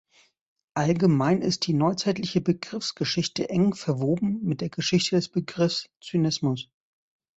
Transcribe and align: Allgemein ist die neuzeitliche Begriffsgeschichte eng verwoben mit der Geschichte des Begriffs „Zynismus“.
Allgemein 0.73 1.43
ist 1.43 1.67
die 1.67 1.75
neuzeitliche 1.75 2.41
Begriffsgeschichte 2.41 3.49
eng 3.51 3.75
verwoben 3.75 4.41
mit 4.41 4.61
der 4.61 4.69
Geschichte 4.69 5.15
des 5.15 5.29
Begriffs 5.29 5.85
„Zynismus“. 6.01 6.71